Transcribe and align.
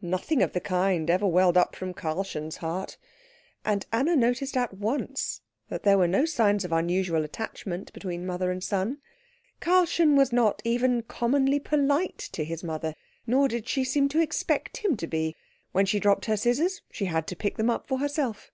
Nothing 0.00 0.44
of 0.44 0.52
the 0.52 0.60
kind 0.60 1.10
ever 1.10 1.26
welled 1.26 1.56
up 1.56 1.74
from 1.74 1.92
Karlchen's 1.92 2.58
heart; 2.58 2.96
and 3.64 3.84
Anna 3.92 4.14
noticed 4.14 4.56
at 4.56 4.72
once 4.74 5.40
that 5.70 5.82
there 5.82 5.98
were 5.98 6.06
no 6.06 6.24
signs 6.24 6.64
of 6.64 6.70
unusual 6.70 7.24
attachment 7.24 7.92
between 7.92 8.24
mother 8.24 8.52
and 8.52 8.62
son. 8.62 8.98
Karlchen 9.60 10.14
was 10.14 10.32
not 10.32 10.62
even 10.64 11.02
commonly 11.02 11.58
polite 11.58 12.18
to 12.30 12.44
his 12.44 12.62
mother, 12.62 12.94
nor 13.26 13.48
did 13.48 13.66
she 13.68 13.82
seem 13.82 14.08
to 14.10 14.20
expect 14.20 14.76
him 14.76 14.96
to 14.98 15.08
be. 15.08 15.34
When 15.72 15.84
she 15.84 15.98
dropped 15.98 16.26
her 16.26 16.36
scissors, 16.36 16.82
she 16.92 17.06
had 17.06 17.26
to 17.26 17.34
pick 17.34 17.56
them 17.56 17.68
up 17.68 17.88
for 17.88 17.98
herself. 17.98 18.52